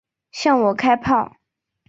[0.31, 1.31] 向我开炮！